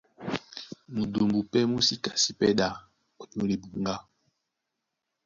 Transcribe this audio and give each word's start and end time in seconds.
Mudumbu 0.93 1.39
pɛ́ 1.51 1.63
mú 1.69 1.77
sí 1.87 1.95
kasi 2.03 2.31
pɛ́ 2.39 2.49
ɗá 2.59 2.67
ónyólá 3.21 3.53
ebuŋgá. 3.57 3.95